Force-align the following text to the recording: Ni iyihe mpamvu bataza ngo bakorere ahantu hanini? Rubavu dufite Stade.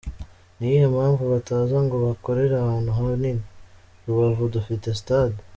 Ni 0.57 0.65
iyihe 0.67 0.87
mpamvu 0.95 1.23
bataza 1.33 1.77
ngo 1.85 1.95
bakorere 2.05 2.53
ahantu 2.57 2.89
hanini? 2.97 3.43
Rubavu 4.05 4.43
dufite 4.55 4.87
Stade. 4.99 5.39